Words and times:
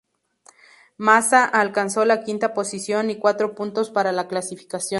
Massa 0.97 1.45
alcanzó 1.45 2.05
la 2.05 2.23
quinta 2.23 2.55
posición 2.55 3.11
y 3.11 3.19
cuatro 3.19 3.53
puntos 3.53 3.91
para 3.91 4.11
la 4.11 4.27
clasificación. 4.27 4.89